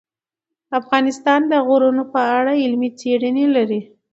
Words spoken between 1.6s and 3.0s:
غرونه په اړه علمي